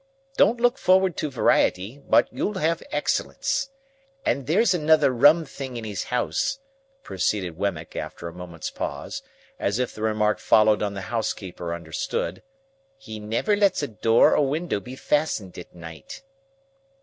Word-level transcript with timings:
Don't 0.35 0.59
look 0.59 0.79
forward 0.79 1.15
to 1.17 1.29
variety, 1.29 1.99
but 1.99 2.27
you'll 2.33 2.57
have 2.57 2.81
excellence. 2.91 3.69
And 4.25 4.47
there's 4.47 4.73
another 4.73 5.11
rum 5.13 5.45
thing 5.45 5.77
in 5.77 5.83
his 5.83 6.05
house," 6.05 6.57
proceeded 7.03 7.55
Wemmick, 7.55 7.95
after 7.95 8.27
a 8.27 8.33
moment's 8.33 8.71
pause, 8.71 9.21
as 9.59 9.77
if 9.77 9.93
the 9.93 10.01
remark 10.01 10.39
followed 10.39 10.81
on 10.81 10.95
the 10.95 11.01
housekeeper 11.01 11.71
understood; 11.71 12.41
"he 12.97 13.19
never 13.19 13.55
lets 13.55 13.83
a 13.83 13.87
door 13.87 14.35
or 14.35 14.49
window 14.49 14.79
be 14.79 14.95
fastened 14.95 15.55
at 15.59 15.75
night." 15.75 16.23